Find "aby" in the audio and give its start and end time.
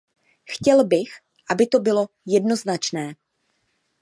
1.49-1.67